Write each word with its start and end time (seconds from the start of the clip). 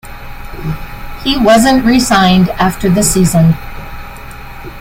He 1.23 1.37
wasn't 1.37 1.85
re-signed 1.85 2.49
after 2.49 2.89
the 2.89 3.03
season. 3.03 3.53